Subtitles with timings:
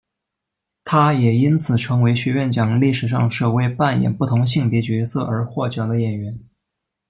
[0.83, 6.39] 她也因此成为学院奖历史上首位扮演不同性别角色而获奖的演员。